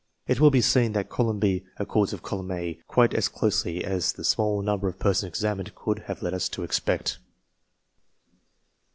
[0.25, 4.13] It will be seen that column B accords with column A quite as closely as
[4.13, 7.19] the small number of persons examined could have led us to expect.